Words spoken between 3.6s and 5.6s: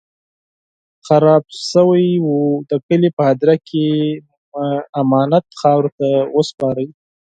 کې مو امانت